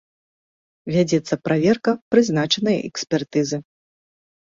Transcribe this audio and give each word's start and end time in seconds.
Вядзецца 0.95 1.33
праверка, 1.47 1.93
прызначаныя 2.15 2.79
экспертызы. 2.89 3.57